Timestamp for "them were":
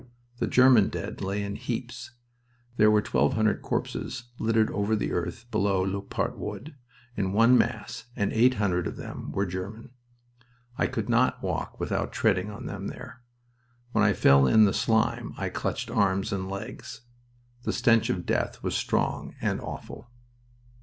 8.97-9.45